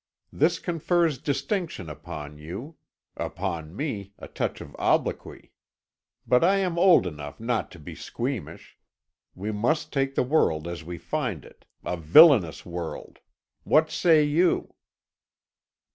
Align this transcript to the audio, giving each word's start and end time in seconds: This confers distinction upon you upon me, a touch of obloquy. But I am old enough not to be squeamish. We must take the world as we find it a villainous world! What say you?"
This 0.33 0.57
confers 0.57 1.19
distinction 1.19 1.87
upon 1.87 2.39
you 2.39 2.75
upon 3.15 3.75
me, 3.75 4.13
a 4.17 4.27
touch 4.27 4.59
of 4.59 4.75
obloquy. 4.79 5.51
But 6.25 6.43
I 6.43 6.55
am 6.57 6.79
old 6.79 7.05
enough 7.05 7.39
not 7.39 7.69
to 7.73 7.77
be 7.79 7.93
squeamish. 7.93 8.79
We 9.35 9.51
must 9.51 9.93
take 9.93 10.15
the 10.15 10.23
world 10.23 10.67
as 10.67 10.83
we 10.83 10.97
find 10.97 11.45
it 11.45 11.65
a 11.85 11.97
villainous 11.97 12.65
world! 12.65 13.19
What 13.63 13.91
say 13.91 14.23
you?" 14.23 14.73